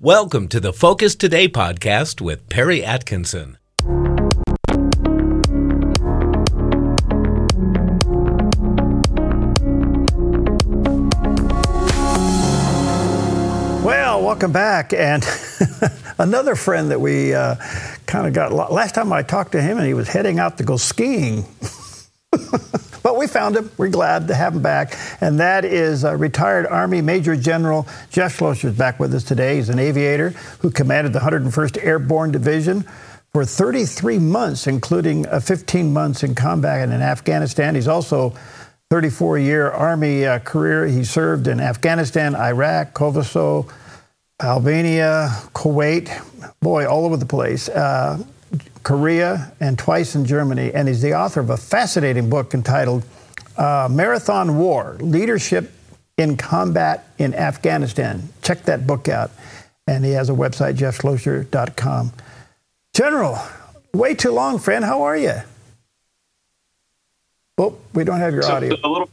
[0.00, 3.58] Welcome to the Focus Today podcast with Perry Atkinson.
[13.82, 14.92] Well, welcome back.
[14.92, 15.26] And
[16.20, 17.56] another friend that we uh,
[18.06, 20.62] kind of got last time I talked to him, and he was heading out to
[20.62, 21.44] go skiing.
[23.02, 23.70] but we found him.
[23.76, 24.96] We're glad to have him back.
[25.20, 29.56] And that is uh, retired Army Major General Jeff Schloesser is back with us today.
[29.56, 30.30] He's an aviator
[30.60, 32.84] who commanded the 101st Airborne Division
[33.32, 37.74] for 33 months, including uh, 15 months in combat in Afghanistan.
[37.74, 38.34] He's also
[38.90, 40.86] 34 year Army uh, career.
[40.86, 43.68] He served in Afghanistan, Iraq, Kosovo,
[44.40, 46.08] Albania, Kuwait,
[46.60, 47.68] boy, all over the place.
[47.68, 48.22] Uh,
[48.82, 50.72] Korea, and twice in Germany.
[50.72, 53.04] And he's the author of a fascinating book entitled
[53.56, 55.72] uh, Marathon War Leadership
[56.16, 58.28] in Combat in Afghanistan.
[58.42, 59.30] Check that book out.
[59.86, 62.12] And he has a website, jeffschloesser.com.
[62.94, 63.38] General,
[63.94, 64.84] way too long, friend.
[64.84, 65.34] How are you?
[67.56, 68.74] Oh, we don't have your audio.
[68.84, 69.10] A little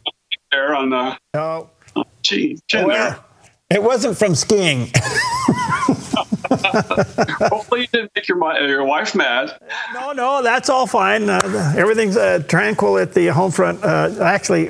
[0.52, 1.18] there on the.
[1.34, 1.70] Oh.
[2.24, 3.24] Gee, well,
[3.70, 4.88] it wasn't from skiing.
[7.50, 9.60] Hopefully, you didn't make your your wife mad.
[9.94, 11.30] No, no, that's all fine.
[11.30, 13.84] Uh, everything's uh, tranquil at the home front.
[13.84, 14.70] Uh, actually,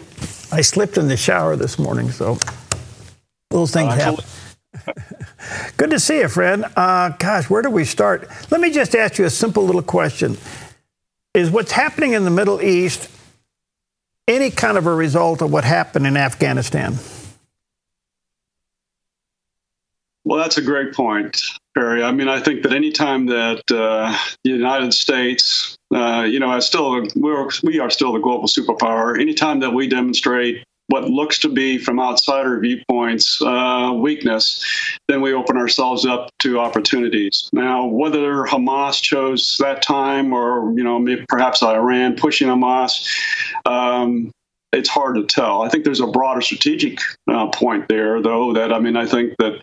[0.52, 2.38] I slipped in the shower this morning, so
[3.50, 4.25] those things uh, happen.
[5.77, 6.66] Good to see you, friend.
[6.75, 8.27] Uh, gosh, where do we start?
[8.52, 10.38] Let me just ask you a simple little question:
[11.33, 13.09] Is what's happening in the Middle East
[14.27, 16.95] any kind of a result of what happened in Afghanistan?
[20.23, 21.44] Well, that's a great point,
[21.75, 22.03] Perry.
[22.03, 26.51] I mean, I think that any time that uh, the United States, uh, you know,
[26.53, 29.19] as still we're, we are still the global superpower.
[29.19, 34.63] Anytime that we demonstrate what looks to be from outsider viewpoints uh, weakness,
[35.09, 37.49] then we open ourselves up to opportunities.
[37.51, 43.05] Now, whether Hamas chose that time or you know perhaps Iran pushing Hamas.
[43.65, 44.31] Um,
[44.71, 45.61] it's hard to tell.
[45.61, 46.99] I think there's a broader strategic
[47.30, 48.53] uh, point there, though.
[48.53, 49.61] That I mean, I think that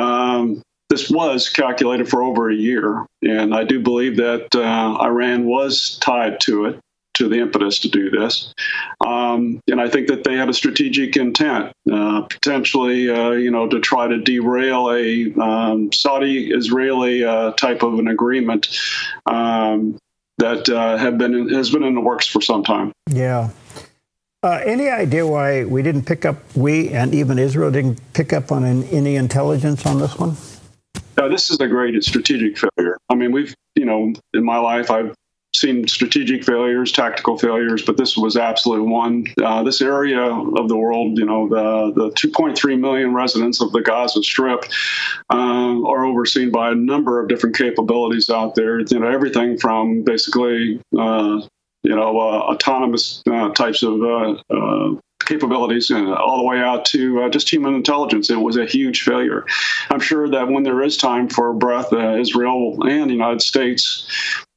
[0.00, 5.46] um, this was calculated for over a year, and I do believe that uh, Iran
[5.46, 6.80] was tied to it,
[7.14, 8.52] to the impetus to do this.
[9.00, 13.66] Um, and I think that they had a strategic intent, uh, potentially, uh, you know,
[13.68, 18.68] to try to derail a um, Saudi-Israeli uh, type of an agreement
[19.24, 19.96] um,
[20.36, 22.92] that uh, have been in, has been in the works for some time.
[23.08, 23.48] Yeah.
[24.42, 28.52] Uh, any idea why we didn't pick up, we and even Israel didn't pick up
[28.52, 30.36] on an, any intelligence on this one?
[31.28, 32.98] This is a great strategic failure.
[33.08, 35.14] I mean, we've, you know, in my life, I've
[35.54, 39.26] seen strategic failures, tactical failures, but this was absolutely one.
[39.42, 43.82] Uh, this area of the world, you know, the, the 2.3 million residents of the
[43.82, 44.64] Gaza Strip
[45.30, 48.80] uh, are overseen by a number of different capabilities out there.
[48.80, 51.42] You know, everything from basically uh,
[51.82, 57.22] you know, uh, autonomous uh, types of uh, capabilities uh, all the way out to
[57.22, 58.30] uh, just human intelligence.
[58.30, 59.46] It was a huge failure.
[59.90, 64.06] I'm sure that when there is time for breath, uh, Israel and the United States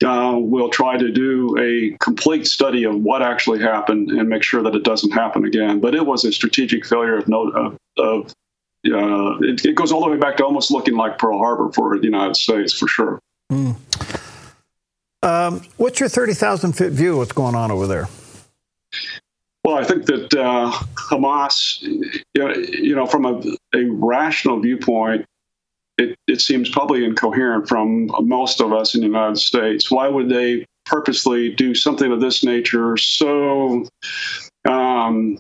[0.02, 4.75] will try to do a complete study of what actually happened and make sure that
[4.75, 5.80] it doesn't happen again.
[5.80, 8.34] But it was a strategic failure of note of, of
[8.84, 12.04] it, it, goes all the way back to almost looking like Pearl Harbor for the
[12.04, 13.20] United States, for sure.
[13.52, 13.75] Mm.
[15.24, 18.08] Um, what's your 30,000 foot view of what's going on over there?
[19.66, 20.72] Well, I think that uh,
[21.09, 23.42] Hamas, you know, you know, from a,
[23.74, 25.26] a rational viewpoint,
[25.98, 29.90] it, it seems probably incoherent from most of us in the United States.
[29.90, 33.88] Why would they purposely do something of this nature so
[34.70, 35.40] um,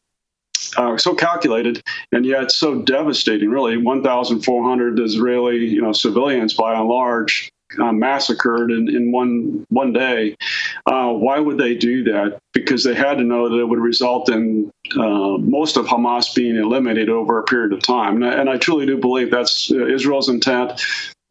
[0.75, 3.49] uh, so calculated and yet so devastating.
[3.49, 9.93] Really, 1,400 Israeli, you know, civilians by and large uh, massacred in, in one one
[9.93, 10.35] day.
[10.85, 12.39] Uh, why would they do that?
[12.53, 16.55] Because they had to know that it would result in uh, most of Hamas being
[16.55, 18.15] eliminated over a period of time.
[18.15, 20.81] And I, and I truly do believe that's uh, Israel's intent.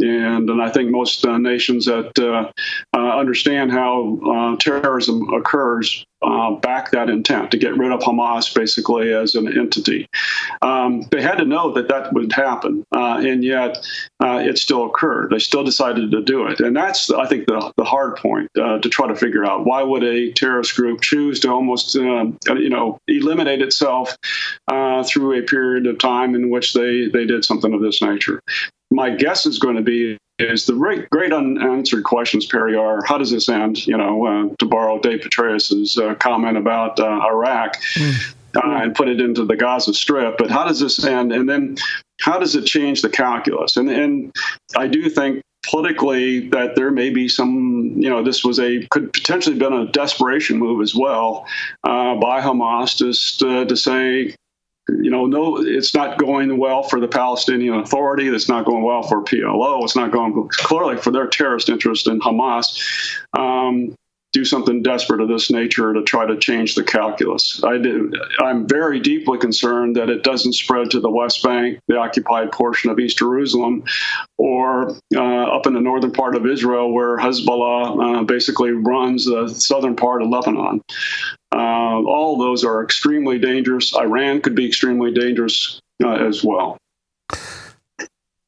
[0.00, 2.50] And, and I think most uh, nations that uh,
[2.96, 8.52] uh, understand how uh, terrorism occurs uh, back that intent to get rid of Hamas
[8.52, 10.08] basically as an entity.
[10.62, 13.86] Um, they had to know that that would happen, uh, and yet
[14.20, 15.30] it still occurred.
[15.30, 18.80] They still decided to do it, and that's I think the the hard point to
[18.80, 23.60] try to figure out why would a terrorist group choose to almost you know eliminate
[23.60, 24.16] itself
[25.04, 28.40] through a period of time in which they they did something of this nature
[28.94, 33.18] my guess is going to be is the great, great unanswered questions, Perry, are how
[33.18, 33.86] does this end?
[33.86, 37.76] You know, uh, to borrow Dave Petraeus's uh, comment about uh, Iraq.
[37.94, 38.34] Mm.
[38.56, 40.38] Uh, and put it into the Gaza Strip.
[40.38, 41.32] But how does this end?
[41.32, 41.76] And then
[42.20, 43.76] how does it change the calculus?
[43.76, 44.32] And and
[44.76, 49.12] I do think politically that there may be some, you know, this was a could
[49.12, 51.46] potentially been a desperation move as well
[51.82, 54.36] uh, by Hamas just uh, to say,
[54.88, 58.28] you know, no, it's not going well for the Palestinian Authority.
[58.28, 59.82] It's not going well for PLO.
[59.82, 62.78] It's not going clearly for their terrorist interest in Hamas.
[63.32, 63.96] Um,
[64.34, 67.62] do something desperate of this nature to try to change the calculus.
[67.62, 71.96] I do, I'm very deeply concerned that it doesn't spread to the West Bank, the
[71.96, 73.84] occupied portion of East Jerusalem,
[74.36, 79.48] or uh, up in the northern part of Israel where Hezbollah uh, basically runs the
[79.48, 80.82] southern part of Lebanon.
[81.54, 83.94] Uh, all those are extremely dangerous.
[83.94, 86.76] Iran could be extremely dangerous uh, as well.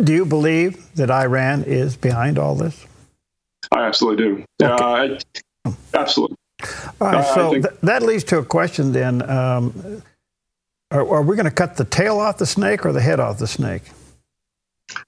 [0.03, 2.85] Do you believe that Iran is behind all this?
[3.71, 4.45] I absolutely do.
[4.63, 5.15] Okay.
[5.15, 5.19] Uh,
[5.95, 6.37] Absolutely.
[7.01, 9.29] All right, so think, th- that leads to a question then.
[9.29, 10.03] Um,
[10.91, 13.39] are, are, we going to cut the tail off the snake or the head off
[13.39, 13.83] the snake?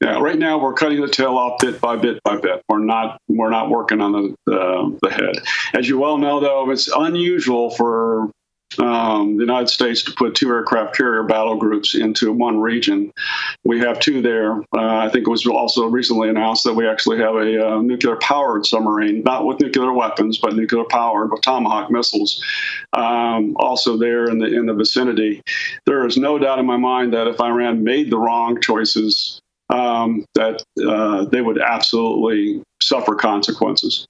[0.03, 2.63] Yeah, right now we're cutting the tail off bit by bit by bit.
[2.69, 5.37] We're not we're not working on the the, the head.
[5.73, 8.29] As you well know, though, it's unusual for
[8.79, 13.11] um, the United States to put two aircraft carrier battle groups into one region.
[13.65, 14.59] We have two there.
[14.77, 18.17] Uh, I think it was also recently announced that we actually have a uh, nuclear
[18.17, 22.45] powered submarine, not with nuclear weapons, but nuclear powered with Tomahawk missiles,
[22.93, 25.41] um, also there in the in the vicinity.
[25.87, 29.41] There is no doubt in my mind that if Iran made the wrong choices,
[29.71, 34.07] um, that uh, they would absolutely suffer consequences.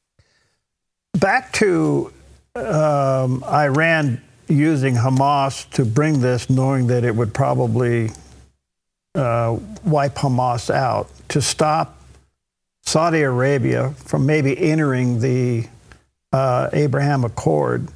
[1.15, 2.13] Back to
[2.55, 8.11] um, Iran using Hamas to bring this, knowing that it would probably
[9.15, 12.01] uh, wipe Hamas out, to stop
[12.83, 15.67] Saudi Arabia from maybe entering the
[16.33, 17.89] uh, Abraham Accord.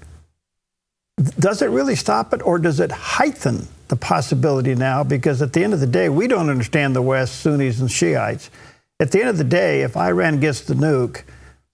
[1.39, 5.05] Does it really stop it, or does it heighten the possibility now?
[5.05, 8.51] Because at the end of the day, we don't understand the West, Sunnis and Shiites.
[9.01, 11.23] At the end of the day, if Iran gets the nuke,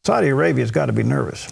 [0.04, 1.48] Saudi Arabia's got to be nervous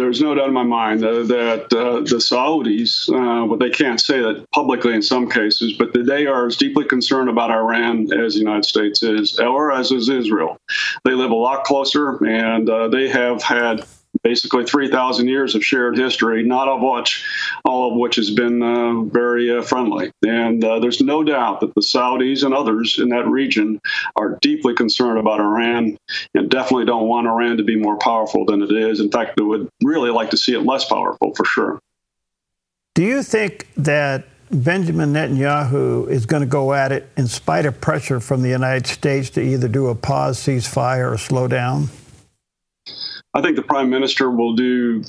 [0.00, 4.00] there's no doubt in my mind that, that uh, the Saudis, uh, well, they can't
[4.00, 8.34] say that publicly in some cases, but they are as deeply concerned about Iran as
[8.34, 10.58] the United States is, or as is Israel.
[11.04, 13.84] They live a lot closer, and uh, they have had
[14.22, 17.24] basically 3,000 years of shared history, not of which,
[17.64, 20.12] all of which has been uh, very uh, friendly.
[20.26, 23.80] And uh, there's no doubt that the Saudis and others in that region
[24.16, 25.96] are deeply concerned about Iran
[26.34, 29.00] and definitely don't want Iran to be more powerful than it is.
[29.00, 31.80] In fact, they would really like to see it less powerful for sure.
[32.94, 37.80] Do you think that Benjamin Netanyahu is going to go at it in spite of
[37.80, 41.88] pressure from the United States to either do a pause, ceasefire, or slow down?
[43.34, 45.04] I think the prime minister will do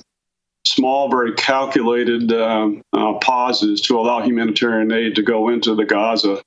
[0.66, 6.42] small, very calculated um, uh, pauses to allow humanitarian aid to go into the Gaza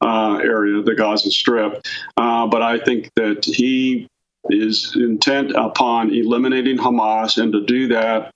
[0.00, 1.80] uh, area, the Gaza Strip.
[2.16, 4.08] Uh, but I think that he
[4.48, 8.32] is intent upon eliminating Hamas, and to do that,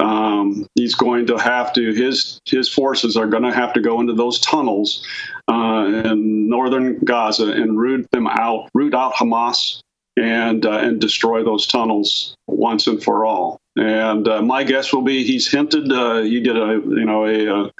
[0.00, 4.00] um, he's going to have to his his forces are going to have to go
[4.00, 5.06] into those tunnels
[5.48, 9.82] uh, in northern Gaza and root them out, root out Hamas
[10.20, 13.58] and uh, and destroy those tunnels once and for all.
[13.76, 15.90] And uh, my guess will be he's hinted.
[15.90, 17.70] Uh, he did a you know a, a uh,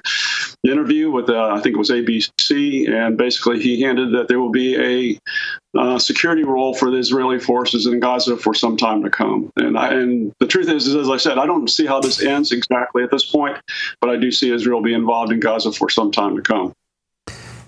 [0.64, 4.50] interview with uh, I think it was ABC, and basically he hinted that there will
[4.50, 9.11] be a uh, security role for the Israeli forces in Gaza for some time to
[9.11, 9.50] come.
[9.56, 12.23] And I, and the truth is, is, as I said, I don't see how this
[12.23, 13.56] ends exactly at this point,
[14.00, 16.73] but I do see Israel be involved in Gaza for some time to come.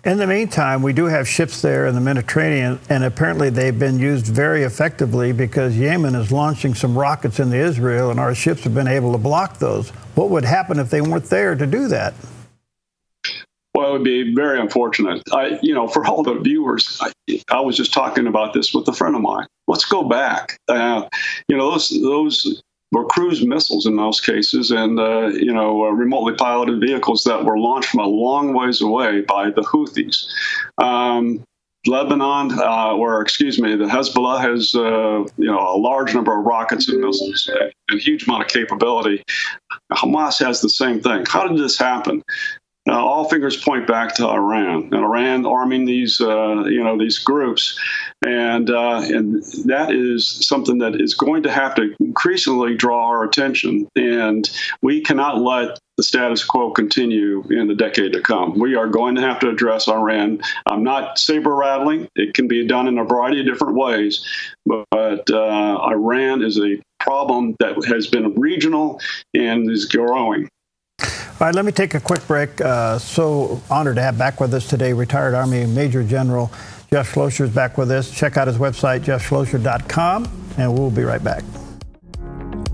[0.04, 4.00] In the meantime, we do have ships there in the Mediterranean, and apparently they've been
[4.00, 8.74] used very effectively because Yemen is launching some rockets into Israel, and our ships have
[8.74, 9.90] been able to block those.
[10.16, 12.14] What would happen if they weren't there to do that?
[13.76, 15.22] Well, it would be very unfortunate.
[15.30, 17.12] I, you know, for all the viewers, I,
[17.48, 19.46] I was just talking about this with a friend of mine.
[19.68, 20.58] Let's go back.
[20.66, 21.08] Uh,
[21.46, 22.60] you know, those those
[22.92, 27.44] were cruise missiles in most cases, and uh, you know, uh, remotely piloted vehicles that
[27.44, 30.26] were launched from a long ways away by the Houthis.
[30.78, 31.42] Um,
[31.84, 36.44] Lebanon, uh, or excuse me, the Hezbollah has uh, you know a large number of
[36.44, 39.22] rockets and missiles and a huge amount of capability.
[39.90, 41.24] Hamas has the same thing.
[41.26, 42.22] How did this happen?
[42.88, 47.20] Uh, all fingers point back to Iran and Iran arming these, uh, you know, these
[47.20, 47.78] groups,
[48.26, 53.22] and uh, and that is something that is going to have to increasingly draw our
[53.22, 53.86] attention.
[53.94, 54.50] And
[54.82, 58.58] we cannot let the status quo continue in the decade to come.
[58.58, 60.40] We are going to have to address Iran.
[60.66, 62.08] I'm not saber rattling.
[62.16, 64.26] It can be done in a variety of different ways,
[64.66, 69.00] but, but uh, Iran is a problem that has been regional
[69.34, 70.48] and is growing.
[71.42, 72.60] All right, let me take a quick break.
[72.60, 76.52] Uh, so honored to have back with us today retired Army Major General
[76.88, 78.12] Jeff Schloesser is back with us.
[78.12, 81.42] Check out his website, jeffschloesser.com, and we'll be right back.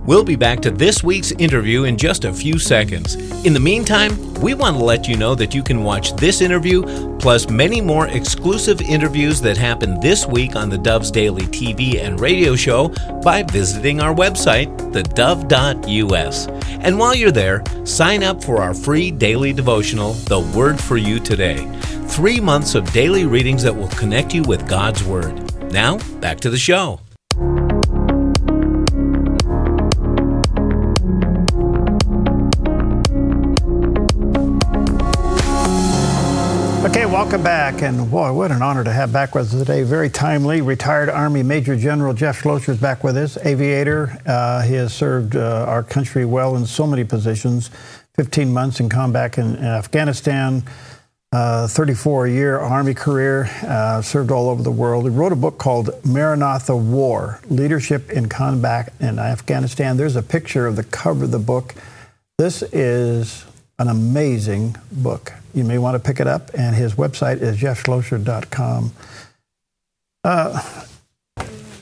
[0.08, 3.16] We'll be back to this week's interview in just a few seconds.
[3.44, 6.82] In the meantime, we want to let you know that you can watch this interview
[7.18, 12.18] plus many more exclusive interviews that happen this week on the Dove's Daily TV and
[12.18, 12.88] radio show
[13.22, 16.46] by visiting our website, thedove.us.
[16.80, 21.20] And while you're there, sign up for our free daily devotional, The Word for You
[21.20, 21.58] Today.
[22.06, 25.70] Three months of daily readings that will connect you with God's Word.
[25.70, 26.98] Now, back to the show.
[37.18, 37.82] Welcome back.
[37.82, 39.82] And boy, what an honor to have back with us today.
[39.82, 40.60] Very timely.
[40.60, 43.36] Retired Army Major General Jeff Schloesser is back with us.
[43.38, 44.16] Aviator.
[44.24, 47.70] Uh, he has served uh, our country well in so many positions
[48.14, 50.62] 15 months in combat in, in Afghanistan,
[51.32, 55.02] uh, 34 year Army career, uh, served all over the world.
[55.02, 59.96] He wrote a book called Marathon War Leadership in Combat in Afghanistan.
[59.96, 61.74] There's a picture of the cover of the book.
[62.38, 63.44] This is
[63.78, 65.32] an amazing book.
[65.54, 68.92] You may want to pick it up, and his website is jeffschloesser.com.
[70.24, 70.84] Uh,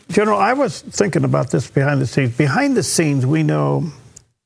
[0.08, 2.36] General, I was thinking about this behind the scenes.
[2.36, 3.92] Behind the scenes, we know,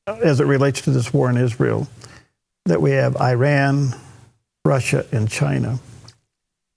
[0.06, 1.86] as it relates to this war in Israel,
[2.64, 3.94] that we have Iran,
[4.64, 5.78] Russia, and China.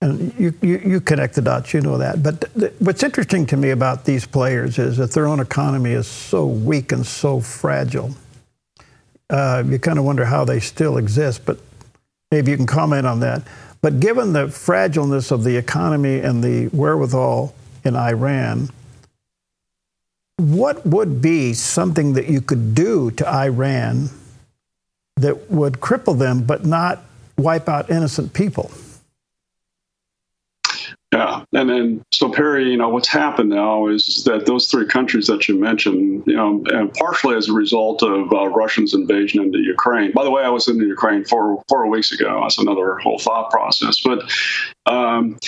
[0.00, 2.22] And you, you, you connect the dots, you know that.
[2.22, 6.06] But th- what's interesting to me about these players is that their own economy is
[6.06, 8.14] so weak and so fragile.
[9.30, 11.58] Uh, you kind of wonder how they still exist, but
[12.30, 13.42] maybe you can comment on that.
[13.80, 17.54] But given the fragileness of the economy and the wherewithal
[17.84, 18.70] in Iran,
[20.36, 24.10] what would be something that you could do to Iran
[25.16, 27.02] that would cripple them but not
[27.36, 28.70] wipe out innocent people?
[31.54, 35.48] And then so Perry, you know, what's happened now is that those three countries that
[35.48, 40.12] you mentioned, you know, and partially as a result of uh, Russia's invasion into Ukraine.
[40.12, 42.40] By the way, I was in Ukraine four four weeks ago.
[42.42, 44.30] That's another whole thought process, but.
[44.86, 45.38] Um,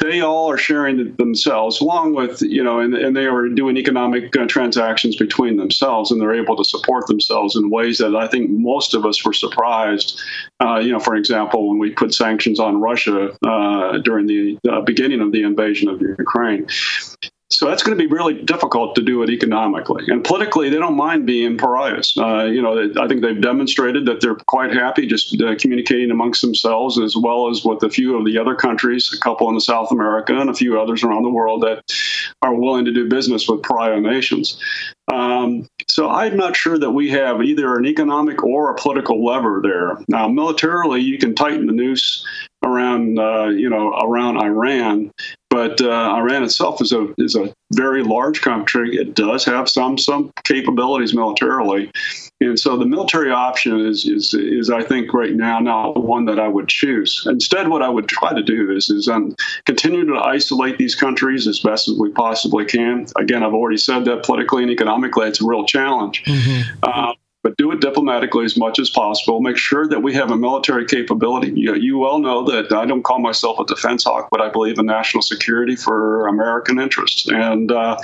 [0.00, 4.36] they all are sharing themselves along with you know and, and they are doing economic
[4.36, 8.50] uh, transactions between themselves and they're able to support themselves in ways that i think
[8.50, 10.20] most of us were surprised.
[10.60, 14.80] Uh, you know for example when we put sanctions on russia uh, during the uh,
[14.80, 16.66] beginning of the invasion of ukraine
[17.52, 20.04] so that's going to be really difficult to do it economically.
[20.06, 22.14] And politically, they don't mind being pariahs.
[22.16, 26.42] Uh, you know, I think they've demonstrated that they're quite happy just uh, communicating amongst
[26.42, 29.90] themselves as well as with a few of the other countries, a couple in South
[29.90, 31.82] America and a few others around the world that
[32.42, 34.60] are willing to do business with pariah nations.
[35.12, 39.60] Um, so I'm not sure that we have either an economic or a political lever
[39.60, 39.98] there.
[40.06, 42.24] Now, militarily, you can tighten the noose
[42.62, 45.10] around uh, you know around Iran,
[45.50, 48.96] but uh, Iran itself is a is a very large country.
[48.96, 51.90] It does have some some capabilities militarily,
[52.40, 56.24] and so the military option is is is I think right now not the one
[56.26, 57.26] that I would choose.
[57.26, 59.34] Instead, what I would try to do is is um,
[59.66, 63.06] continue to isolate these countries as best as we possibly can.
[63.16, 66.22] Again, I've already said that politically and economically, it's a real challenge.
[66.24, 66.78] Mm-hmm.
[66.84, 69.40] Uh, but do it diplomatically as much as possible.
[69.40, 71.52] Make sure that we have a military capability.
[71.54, 74.78] You, you well know that I don't call myself a defense hawk, but I believe
[74.78, 77.26] in national security for American interests.
[77.28, 77.96] And uh,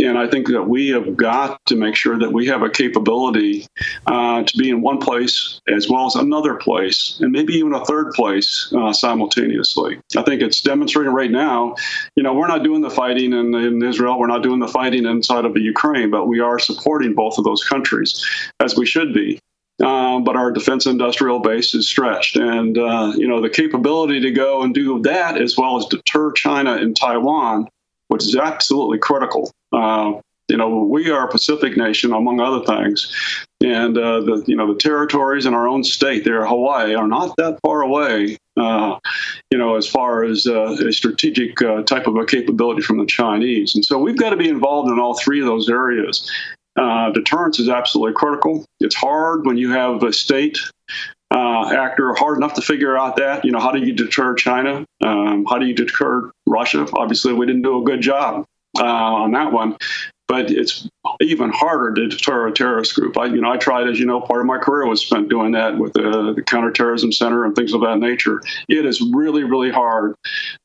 [0.00, 3.66] and I think that we have got to make sure that we have a capability
[4.06, 7.84] uh, to be in one place as well as another place, and maybe even a
[7.84, 10.00] third place uh, simultaneously.
[10.16, 11.76] I think it's demonstrating right now.
[12.16, 15.04] You know, we're not doing the fighting in, in Israel, we're not doing the fighting
[15.04, 18.24] inside of the Ukraine, but we are supporting both of those countries
[18.60, 19.38] as we should be.
[19.82, 24.30] Uh, but our defense industrial base is stretched, and uh, you know the capability to
[24.30, 27.66] go and do that as well as deter China and Taiwan,
[28.12, 29.50] which is absolutely critical.
[29.72, 30.12] Uh,
[30.48, 33.10] you know, we are a Pacific nation, among other things,
[33.62, 37.34] and uh, the you know the territories in our own state, there, Hawaii, are not
[37.38, 38.36] that far away.
[38.54, 38.98] Uh,
[39.50, 43.06] you know, as far as uh, a strategic uh, type of a capability from the
[43.06, 46.30] Chinese, and so we've got to be involved in all three of those areas.
[46.76, 48.66] Uh, deterrence is absolutely critical.
[48.80, 50.58] It's hard when you have a state
[51.32, 53.44] uh, actor hard enough to figure out that.
[53.44, 54.84] You know, how do you deter China?
[55.02, 56.86] Um, how do you deter Russia?
[56.92, 58.44] Obviously, we didn't do a good job
[58.78, 59.76] uh, on that one.
[60.28, 60.88] But it's
[61.20, 63.18] even harder to deter a terrorist group.
[63.18, 65.52] I, you know, I tried, as you know, part of my career was spent doing
[65.52, 68.40] that with the, the counterterrorism center and things of that nature.
[68.66, 70.14] It is really, really hard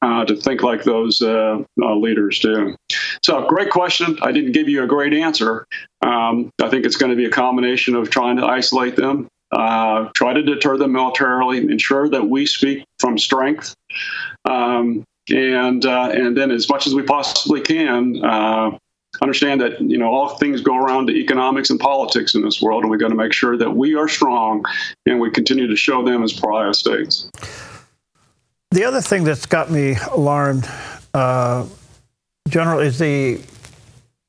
[0.01, 2.77] uh, to think like those uh, uh, leaders do.
[3.25, 4.17] So, great question.
[4.21, 5.65] I didn't give you a great answer.
[6.01, 10.09] Um, I think it's going to be a combination of trying to isolate them uh,
[10.13, 13.75] try to deter them militarily, ensure that we speak from strength,
[14.45, 18.23] um, and uh, and then as much as we possibly can.
[18.23, 18.77] Uh,
[19.21, 22.83] understand that you know all things go around to economics and politics in this world,
[22.83, 24.63] and we got to make sure that we are strong
[25.05, 27.29] and we continue to show them as pariah states.
[28.71, 30.69] The other thing that's got me alarmed,
[31.13, 31.65] uh,
[32.49, 33.41] General, is the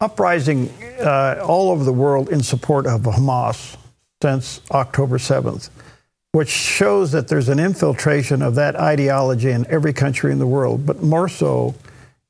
[0.00, 0.70] uprising
[1.00, 3.76] uh, all over the world in support of Hamas
[4.22, 5.70] since October 7th,
[6.32, 10.84] which shows that there's an infiltration of that ideology in every country in the world,
[10.84, 11.74] but more so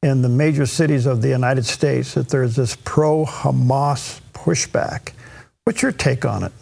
[0.03, 5.13] in the major cities of the United States, that there's this pro Hamas pushback.
[5.65, 6.53] What's your take on it?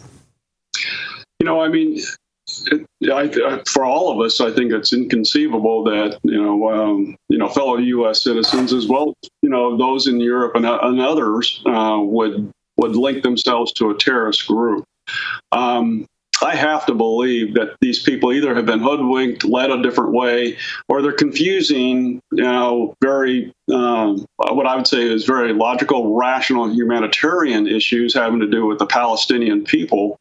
[1.39, 2.01] You know, I mean,
[2.65, 7.37] it, I, for all of us, I think it's inconceivable that you know, um, you
[7.37, 8.23] know, fellow U.S.
[8.23, 13.23] citizens as well, you know, those in Europe and, and others uh, would would link
[13.23, 14.83] themselves to a terrorist group.
[15.51, 16.05] Um,
[16.43, 20.57] I have to believe that these people either have been hoodwinked, led a different way,
[20.87, 26.71] or they're confusing, you know, very um, what I would say is very logical, rational
[26.71, 30.17] humanitarian issues having to do with the Palestinian people,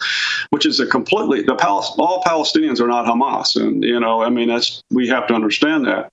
[0.51, 4.31] which is a completely the Pal- all Palestinians are not Hamas, and you know, I
[4.31, 6.11] mean, that's we have to understand that.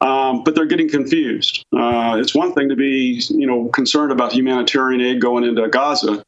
[0.00, 1.64] Um, but they're getting confused.
[1.76, 6.24] Uh, it's one thing to be, you know, concerned about humanitarian aid going into Gaza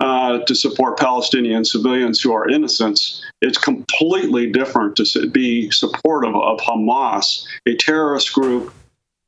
[0.00, 3.24] uh, to support Palestinian civilians who are innocents.
[3.40, 8.72] It's completely different to be supportive of Hamas, a terrorist group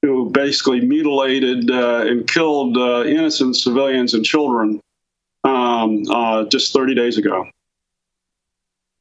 [0.02, 4.80] who basically mutilated uh, and killed uh, innocent civilians and children
[5.44, 7.46] um, uh, just 30 days ago.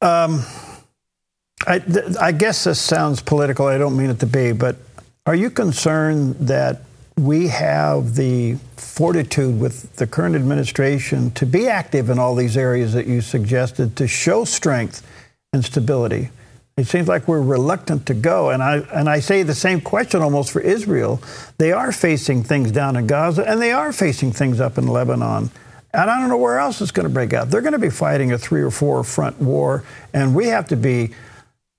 [0.02, 0.44] Um,
[1.68, 3.68] I, th- I guess this sounds political.
[3.68, 4.78] I don't mean it to be, but
[5.26, 6.82] are you concerned that
[7.26, 12.94] we have the fortitude with the current administration to be active in all these areas
[12.94, 15.06] that you suggested to show strength
[15.54, 16.30] and stability?
[16.78, 18.52] It seems like we're reluctant to go.
[18.52, 21.22] And I, and I say the same question almost for Israel.
[21.58, 25.52] They are facing things down in Gaza, and they are facing things up in Lebanon.
[25.94, 27.50] And I don't know where else it's going to break out.
[27.50, 30.78] They're going to be fighting a three or four front war, and we have to
[30.78, 31.12] be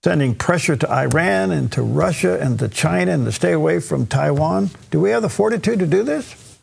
[0.03, 4.07] sending pressure to Iran and to Russia and to China and to stay away from
[4.07, 4.71] Taiwan.
[4.91, 6.59] Do we have the fortitude to do this?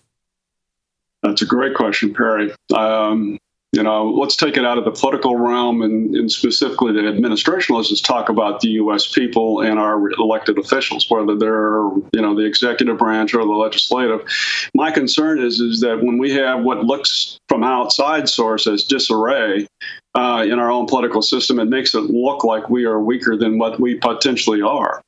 [1.21, 2.51] That's a great question, Perry.
[2.75, 3.37] Um,
[3.73, 7.75] you know, let's take it out of the political realm and, and, specifically the administration.
[7.75, 9.11] Let's just talk about the U.S.
[9.11, 11.81] people and our elected officials, whether they're,
[12.13, 14.25] you know, the executive branch or the legislative.
[14.73, 19.67] My concern is is that when we have what looks from outside source as disarray
[20.15, 23.59] uh, in our own political system, it makes it look like we are weaker than
[23.59, 25.01] what we potentially are.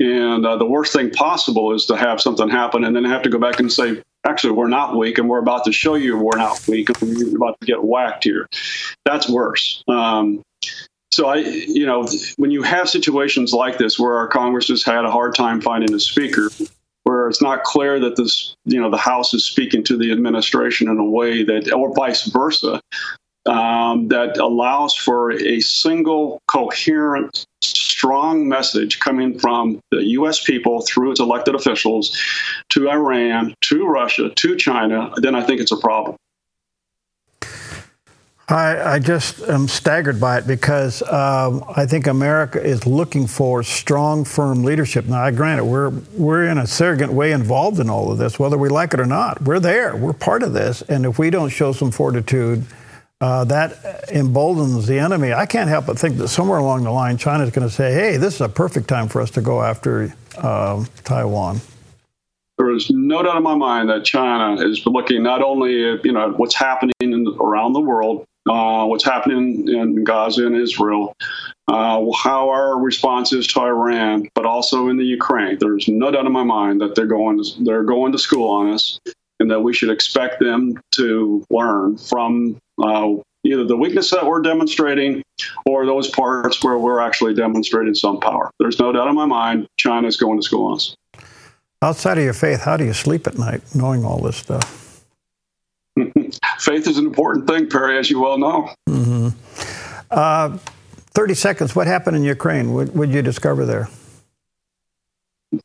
[0.00, 3.30] And uh, the worst thing possible is to have something happen and then have to
[3.30, 6.36] go back and say, actually, we're not weak and we're about to show you we're
[6.36, 8.48] not weak and we're about to get whacked here.
[9.04, 9.82] That's worse.
[9.88, 10.42] Um,
[11.10, 15.04] so I, you know, when you have situations like this where our Congress has had
[15.04, 16.48] a hard time finding a speaker,
[17.04, 20.88] where it's not clear that this, you know, the House is speaking to the administration
[20.88, 22.80] in a way that, or vice versa,
[23.46, 30.42] um, that allows for a single coherent strong message coming from the U.S.
[30.42, 32.16] people through its elected officials
[32.70, 36.16] to Iran, to Russia, to China, then I think it's a problem.
[38.48, 43.62] I, I just am staggered by it because um, I think America is looking for
[43.62, 45.06] strong, firm leadership.
[45.06, 48.38] Now, I grant it, we're, we're in a surrogate way involved in all of this,
[48.38, 49.40] whether we like it or not.
[49.42, 50.82] We're there, we're part of this.
[50.82, 52.66] And if we don't show some fortitude,
[53.22, 55.32] uh, that emboldens the enemy.
[55.32, 57.92] I can't help but think that somewhere along the line, China is going to say,
[57.92, 61.60] hey, this is a perfect time for us to go after uh, Taiwan.
[62.58, 66.12] There is no doubt in my mind that China is looking not only at you
[66.12, 71.14] know what's happening in, around the world, uh, what's happening in Gaza and Israel,
[71.68, 75.58] uh, how our response is to Iran, but also in the Ukraine.
[75.60, 78.72] There's no doubt in my mind that they're going to, they're going to school on
[78.72, 79.00] us,
[79.38, 84.40] and that we should expect them to learn from uh, either the weakness that we're
[84.40, 85.22] demonstrating
[85.66, 88.50] or those parts where we're actually demonstrating some power.
[88.58, 90.96] There's no doubt in my mind China is going to school on us.
[91.82, 95.04] Outside of your faith, how do you sleep at night knowing all this stuff?
[96.58, 98.70] faith is an important thing, Perry, as you well know.
[98.88, 99.28] Mm-hmm.
[100.10, 100.58] Uh,
[101.14, 101.76] 30 seconds.
[101.76, 102.72] What happened in Ukraine?
[102.72, 103.88] What would you discover there?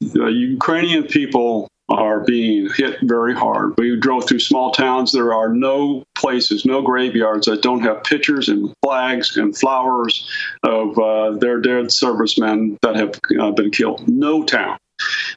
[0.01, 3.77] The Ukrainian people are being hit very hard.
[3.77, 5.13] We drove through small towns.
[5.13, 10.29] There are no places, no graveyards that don't have pictures and flags and flowers
[10.63, 14.07] of uh, their dead servicemen that have uh, been killed.
[14.07, 14.77] No town.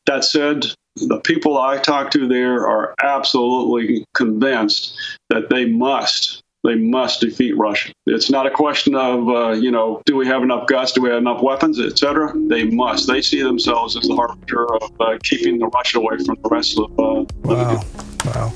[0.06, 0.66] That said,
[0.96, 4.96] the people I talk to there are absolutely convinced
[5.28, 7.92] that they must they must defeat Russia.
[8.06, 10.92] It's not a question of, uh, you know, do we have enough guts?
[10.92, 12.34] Do we have enough weapons, etc.
[12.48, 13.06] They must.
[13.06, 16.78] They see themselves as the harbinger of uh, keeping the Russia away from the rest
[16.78, 17.82] of uh, Wow.
[18.26, 18.52] Wow.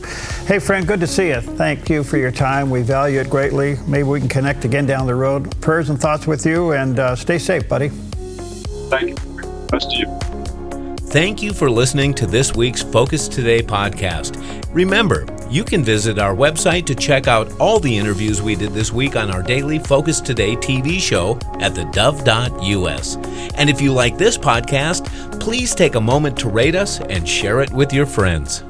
[0.46, 1.40] Hey, friend, good to see you.
[1.40, 2.68] Thank you for your time.
[2.68, 3.78] We value it greatly.
[3.87, 5.59] Maybe we can connect again down the road.
[5.62, 7.88] Prayers and thoughts with you, and uh, stay safe, buddy.
[7.88, 9.66] Thank you.
[9.70, 10.18] Best to you.
[11.09, 14.37] Thank you for listening to this week's Focus Today podcast.
[14.74, 18.92] Remember, you can visit our website to check out all the interviews we did this
[18.92, 23.16] week on our daily Focus Today TV show at thedove.us.
[23.54, 27.62] And if you like this podcast, please take a moment to rate us and share
[27.62, 28.62] it with your friends.